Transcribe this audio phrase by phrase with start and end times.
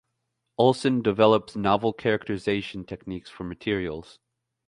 [0.59, 4.17] Olsson develops novel characterisation techniques for materials.